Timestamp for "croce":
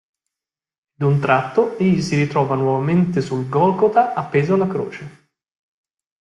4.65-5.29